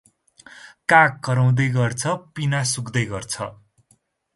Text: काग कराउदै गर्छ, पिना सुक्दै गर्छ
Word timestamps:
काग 0.93 1.19
कराउदै 1.29 1.69
गर्छ, 1.77 2.17
पिना 2.35 2.67
सुक्दै 2.75 3.09
गर्छ 3.15 3.51